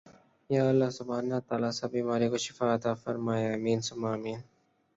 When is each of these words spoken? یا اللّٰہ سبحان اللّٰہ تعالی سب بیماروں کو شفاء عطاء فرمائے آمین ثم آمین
یا 0.49 0.63
اللّٰہ 0.69 0.89
سبحان 0.97 1.23
اللّٰہ 1.23 1.39
تعالی 1.47 1.71
سب 1.79 1.89
بیماروں 1.95 2.29
کو 2.31 2.37
شفاء 2.45 2.73
عطاء 2.75 2.93
فرمائے 3.03 3.45
آمین 3.55 3.79
ثم 3.87 4.01
آمین 4.15 4.39